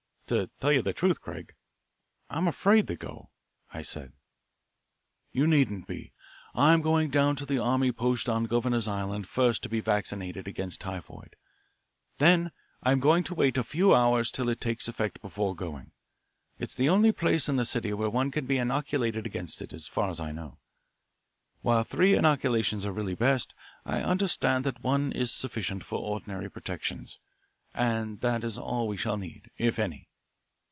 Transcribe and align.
"To 0.31 0.49
tell 0.61 0.71
you 0.71 0.81
the 0.81 0.93
truth, 0.93 1.19
Craig, 1.19 1.55
I 2.29 2.37
am 2.37 2.47
afraid 2.47 2.87
to 2.87 2.95
go," 2.95 3.31
I 3.73 3.81
said. 3.81 4.13
"You 5.33 5.45
needn't 5.45 5.87
be. 5.87 6.13
I'm 6.55 6.81
going 6.81 7.09
down 7.09 7.35
to 7.35 7.45
the 7.45 7.57
army 7.57 7.91
post 7.91 8.29
on 8.29 8.45
Governor's 8.45 8.87
Island 8.87 9.27
first 9.27 9.61
to 9.63 9.67
be 9.67 9.81
vaccinated 9.81 10.47
against 10.47 10.79
typhoid. 10.79 11.35
Then 12.17 12.53
I 12.81 12.93
am 12.93 13.01
going 13.01 13.25
to 13.25 13.35
wait 13.35 13.57
a 13.57 13.63
few 13.65 13.93
hours 13.93 14.31
till 14.31 14.47
it 14.47 14.61
takes 14.61 14.87
effect 14.87 15.21
before 15.21 15.53
going. 15.53 15.91
It's 16.57 16.75
the 16.75 16.87
only 16.87 17.11
place 17.11 17.49
in 17.49 17.57
the 17.57 17.65
city 17.65 17.91
where 17.91 18.09
one 18.09 18.31
can 18.31 18.45
be 18.45 18.55
inoculated 18.57 19.25
against 19.25 19.61
it, 19.61 19.71
so 19.77 19.91
far 19.91 20.09
as 20.09 20.21
I 20.21 20.31
know. 20.31 20.59
While 21.59 21.83
three 21.83 22.15
inoculations 22.15 22.85
are 22.85 22.93
really 22.93 23.15
best, 23.15 23.53
I 23.85 24.01
understand 24.01 24.63
that 24.63 24.81
one 24.81 25.11
is 25.11 25.33
sufficient 25.33 25.83
for 25.83 25.99
ordinary 25.99 26.49
protection, 26.49 27.05
and 27.73 28.21
that 28.21 28.45
is 28.45 28.57
all 28.57 28.87
we 28.87 28.95
shall 28.95 29.17
need, 29.17 29.51
if 29.57 29.77
any." 29.77 30.07